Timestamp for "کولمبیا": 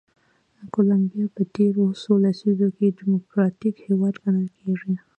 0.73-1.25